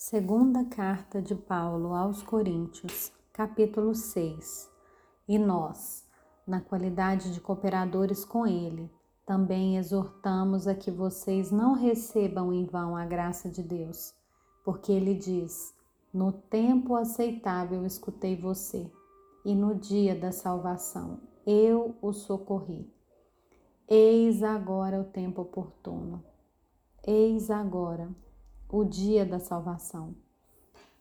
Segunda 0.00 0.64
carta 0.64 1.20
de 1.20 1.34
Paulo 1.34 1.92
aos 1.92 2.22
Coríntios, 2.22 3.10
capítulo 3.32 3.96
6. 3.96 4.70
E 5.26 5.36
nós, 5.40 6.06
na 6.46 6.60
qualidade 6.60 7.34
de 7.34 7.40
cooperadores 7.40 8.24
com 8.24 8.46
ele, 8.46 8.88
também 9.26 9.76
exortamos 9.76 10.68
a 10.68 10.74
que 10.76 10.88
vocês 10.88 11.50
não 11.50 11.72
recebam 11.72 12.52
em 12.52 12.64
vão 12.64 12.94
a 12.96 13.04
graça 13.04 13.50
de 13.50 13.60
Deus, 13.60 14.14
porque 14.64 14.92
ele 14.92 15.14
diz: 15.14 15.74
No 16.14 16.30
tempo 16.30 16.94
aceitável 16.94 17.84
escutei 17.84 18.36
você, 18.36 18.88
e 19.44 19.52
no 19.52 19.74
dia 19.74 20.14
da 20.14 20.30
salvação 20.30 21.18
eu 21.44 21.96
o 22.00 22.12
socorri. 22.12 22.88
Eis 23.88 24.44
agora 24.44 25.00
o 25.00 25.04
tempo 25.04 25.42
oportuno. 25.42 26.22
Eis 27.04 27.50
agora 27.50 28.08
o 28.70 28.84
dia 28.84 29.24
da 29.24 29.38
salvação. 29.38 30.14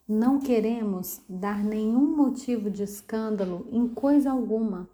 Não 0.08 0.40
queremos 0.40 1.22
dar 1.28 1.64
nenhum 1.64 2.16
motivo 2.16 2.70
de 2.70 2.84
escândalo 2.84 3.68
em 3.72 3.88
coisa 3.90 4.32
alguma 4.32 4.90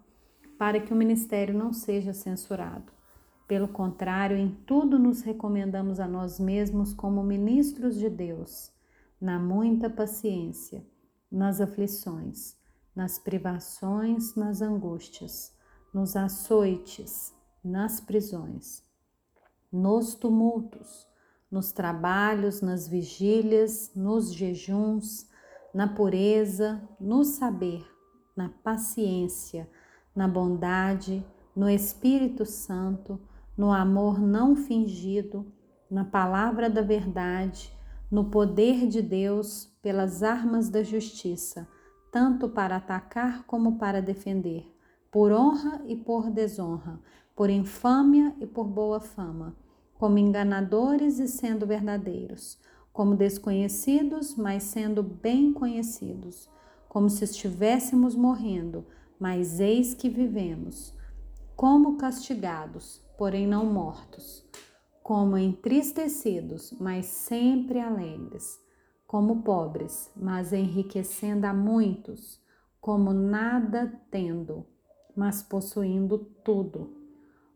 para 0.58 0.80
que 0.80 0.92
o 0.92 0.96
ministério 0.96 1.56
não 1.56 1.72
seja 1.72 2.12
censurado. 2.12 2.92
Pelo 3.46 3.68
contrário, 3.68 4.36
em 4.36 4.50
tudo 4.66 4.98
nos 4.98 5.22
recomendamos 5.22 6.00
a 6.00 6.08
nós 6.08 6.40
mesmos 6.40 6.92
como 6.92 7.22
ministros 7.22 7.96
de 7.96 8.08
Deus, 8.08 8.72
na 9.20 9.38
muita 9.38 9.88
paciência, 9.88 10.84
nas 11.30 11.60
aflições, 11.60 12.56
nas 12.96 13.18
privações, 13.18 14.34
nas 14.34 14.62
angústias, 14.62 15.54
nos 15.92 16.16
açoites, 16.16 17.32
nas 17.62 18.00
prisões, 18.00 18.82
nos 19.70 20.14
tumultos 20.14 21.06
nos 21.54 21.70
trabalhos, 21.70 22.60
nas 22.60 22.88
vigílias, 22.88 23.92
nos 23.94 24.34
jejuns, 24.34 25.30
na 25.72 25.86
pureza, 25.86 26.82
no 26.98 27.22
saber, 27.22 27.86
na 28.36 28.48
paciência, 28.48 29.70
na 30.16 30.26
bondade, 30.26 31.24
no 31.54 31.70
Espírito 31.70 32.44
Santo, 32.44 33.20
no 33.56 33.72
amor 33.72 34.20
não 34.20 34.56
fingido, 34.56 35.46
na 35.88 36.04
palavra 36.04 36.68
da 36.68 36.82
verdade, 36.82 37.72
no 38.10 38.24
poder 38.30 38.88
de 38.88 39.00
Deus, 39.00 39.72
pelas 39.80 40.24
armas 40.24 40.68
da 40.68 40.82
justiça, 40.82 41.68
tanto 42.10 42.48
para 42.48 42.78
atacar 42.78 43.44
como 43.44 43.78
para 43.78 44.02
defender, 44.02 44.66
por 45.08 45.30
honra 45.30 45.80
e 45.86 45.94
por 45.94 46.32
desonra, 46.32 46.98
por 47.36 47.48
infâmia 47.48 48.34
e 48.40 48.46
por 48.46 48.66
boa 48.66 48.98
fama 48.98 49.54
como 50.04 50.18
enganadores 50.18 51.18
e 51.18 51.26
sendo 51.26 51.66
verdadeiros, 51.66 52.58
como 52.92 53.16
desconhecidos, 53.16 54.36
mas 54.36 54.64
sendo 54.64 55.02
bem 55.02 55.50
conhecidos, 55.50 56.46
como 56.90 57.08
se 57.08 57.24
estivéssemos 57.24 58.14
morrendo, 58.14 58.84
mas 59.18 59.60
eis 59.60 59.94
que 59.94 60.10
vivemos, 60.10 60.94
como 61.56 61.96
castigados, 61.96 63.02
porém 63.16 63.46
não 63.46 63.64
mortos, 63.64 64.46
como 65.02 65.38
entristecidos, 65.38 66.70
mas 66.78 67.06
sempre 67.06 67.80
alegres, 67.80 68.60
como 69.06 69.42
pobres, 69.42 70.12
mas 70.14 70.52
enriquecendo 70.52 71.46
a 71.46 71.54
muitos, 71.54 72.42
como 72.78 73.14
nada 73.14 73.90
tendo, 74.10 74.66
mas 75.16 75.42
possuindo 75.42 76.18
tudo. 76.44 76.94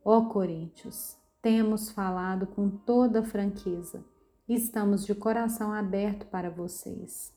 Ó 0.02 0.22
Coríntios, 0.30 1.17
temos 1.40 1.90
falado 1.90 2.46
com 2.46 2.68
toda 2.68 3.22
franqueza. 3.22 4.04
Estamos 4.48 5.04
de 5.04 5.14
coração 5.14 5.72
aberto 5.72 6.26
para 6.26 6.50
vocês. 6.50 7.32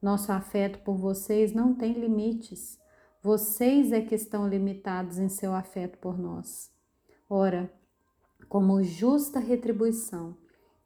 Nosso 0.00 0.30
afeto 0.32 0.78
por 0.80 0.96
vocês 0.96 1.52
não 1.52 1.74
tem 1.74 1.92
limites. 1.92 2.78
Vocês 3.22 3.92
é 3.92 4.00
que 4.00 4.14
estão 4.14 4.48
limitados 4.48 5.18
em 5.18 5.28
seu 5.28 5.54
afeto 5.54 5.98
por 5.98 6.18
nós. 6.18 6.70
Ora, 7.28 7.72
como 8.48 8.82
justa 8.82 9.40
retribuição, 9.40 10.36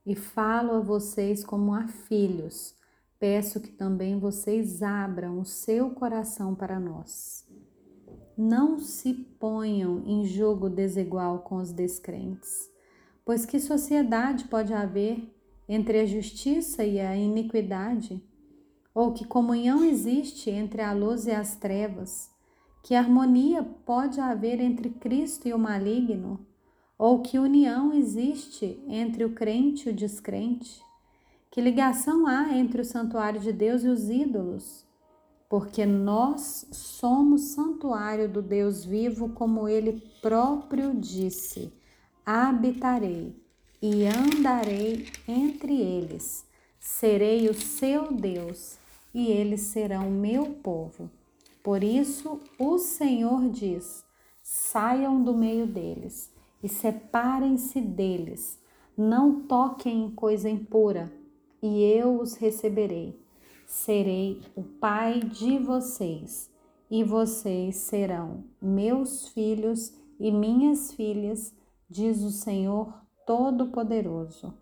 e 0.07 0.15
falo 0.15 0.73
a 0.73 0.81
vocês 0.81 1.45
como 1.45 1.75
a 1.75 1.87
filhos, 1.87 2.75
peço 3.19 3.61
que 3.61 3.71
também 3.71 4.19
vocês 4.19 4.83
abram 4.83 5.39
o 5.39 5.45
seu 5.45 5.91
coração 5.91 6.55
para 6.55 6.81
nós. 6.81 7.47
Não 8.43 8.79
se 8.79 9.13
ponham 9.13 10.03
em 10.07 10.25
jogo 10.25 10.71
desigual 10.71 11.41
com 11.41 11.57
os 11.57 11.73
descrentes, 11.73 12.71
pois 13.23 13.45
que 13.45 13.61
sociedade 13.61 14.45
pode 14.45 14.73
haver 14.73 15.31
entre 15.69 16.01
a 16.01 16.07
justiça 16.07 16.83
e 16.83 16.99
a 16.99 17.15
iniquidade? 17.15 18.25
Ou 18.95 19.13
que 19.13 19.27
comunhão 19.27 19.85
existe 19.85 20.49
entre 20.49 20.81
a 20.81 20.95
luz 20.95 21.27
e 21.27 21.33
as 21.33 21.55
trevas? 21.55 22.31
Que 22.83 22.95
harmonia 22.95 23.63
pode 23.63 24.19
haver 24.19 24.59
entre 24.59 24.89
Cristo 24.89 25.47
e 25.47 25.53
o 25.53 25.59
maligno? 25.59 26.41
Ou 26.97 27.21
que 27.21 27.39
união 27.39 27.93
existe 27.93 28.83
entre 28.89 29.23
o 29.23 29.35
crente 29.35 29.87
e 29.87 29.93
o 29.93 29.95
descrente? 29.95 30.83
Que 31.51 31.61
ligação 31.61 32.27
há 32.27 32.57
entre 32.57 32.81
o 32.81 32.87
santuário 32.87 33.39
de 33.39 33.53
Deus 33.53 33.85
e 33.85 33.89
os 33.89 34.09
ídolos? 34.09 34.89
Porque 35.51 35.85
nós 35.85 36.65
somos 36.71 37.41
santuário 37.41 38.29
do 38.29 38.41
Deus 38.41 38.85
vivo, 38.85 39.31
como 39.31 39.69
ele 39.69 40.01
próprio 40.23 40.95
disse: 40.95 41.73
habitarei 42.25 43.35
e 43.83 44.07
andarei 44.07 45.09
entre 45.27 45.75
eles, 45.75 46.47
serei 46.79 47.49
o 47.49 47.55
seu 47.55 48.13
Deus 48.13 48.79
e 49.13 49.27
eles 49.27 49.63
serão 49.63 50.09
meu 50.09 50.47
povo. 50.47 51.11
Por 51.65 51.83
isso 51.83 52.41
o 52.57 52.79
Senhor 52.79 53.51
diz: 53.51 54.05
saiam 54.41 55.21
do 55.21 55.37
meio 55.37 55.67
deles 55.67 56.33
e 56.63 56.69
separem-se 56.69 57.81
deles, 57.81 58.57
não 58.97 59.41
toquem 59.41 60.05
em 60.05 60.11
coisa 60.13 60.49
impura, 60.49 61.13
e 61.61 61.83
eu 61.83 62.21
os 62.21 62.37
receberei 62.37 63.19
serei 63.71 64.43
o 64.57 64.65
pai 64.65 65.21
de 65.21 65.57
vocês, 65.57 66.51
e 66.91 67.05
vocês 67.05 67.77
serão 67.77 68.43
meus 68.61 69.29
filhos 69.29 69.97
e 70.19 70.33
minhas 70.33 70.93
filhas, 70.93 71.55
diz 71.89 72.21
o 72.25 72.33
Senhor 72.33 72.93
Todo-Poderoso. 73.25 74.53